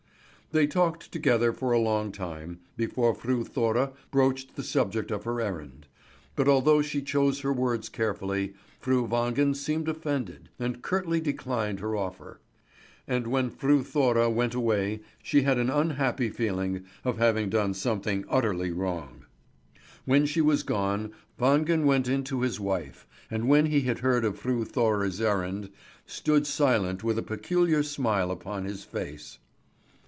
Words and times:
They 0.53 0.67
talked 0.67 1.13
together 1.13 1.53
for 1.53 1.71
a 1.71 1.79
long 1.79 2.11
time 2.11 2.59
before 2.75 3.15
Fru 3.15 3.45
Thora 3.45 3.93
broached 4.11 4.57
the 4.57 4.63
subject 4.65 5.09
of 5.09 5.23
her 5.23 5.39
errand; 5.39 5.87
but 6.35 6.49
although 6.49 6.81
she 6.81 7.01
chose 7.01 7.39
her 7.39 7.53
words 7.53 7.87
carefully, 7.87 8.55
Fru 8.77 9.07
Wangen 9.07 9.55
seemed 9.55 9.87
offended, 9.87 10.49
and 10.59 10.81
curtly 10.81 11.21
declined 11.21 11.79
her 11.79 11.95
offer. 11.95 12.41
And 13.07 13.27
when 13.27 13.49
Fru 13.49 13.81
Thora 13.81 14.29
went 14.29 14.53
away 14.53 14.99
she 15.23 15.43
had 15.43 15.57
an 15.57 15.69
unhappy 15.69 16.27
feeling 16.27 16.83
of 17.05 17.17
having 17.17 17.49
done 17.49 17.73
something 17.73 18.25
utterly 18.27 18.71
wrong. 18.73 19.23
When 20.03 20.25
she 20.25 20.41
was 20.41 20.63
gone, 20.63 21.13
Wangen 21.39 21.85
went 21.85 22.09
in 22.09 22.25
to 22.25 22.41
his 22.41 22.59
wife, 22.59 23.07
and 23.29 23.47
when 23.47 23.67
he 23.67 23.83
had 23.83 23.99
heard 23.99 24.27
Fru 24.37 24.65
Thora's 24.65 25.21
errand, 25.21 25.69
stood 26.05 26.45
silent 26.45 27.05
with 27.05 27.17
a 27.17 27.23
peculiar 27.23 27.81
smile 27.81 28.29
upon 28.31 28.65
his 28.65 28.83
face. 28.83 29.37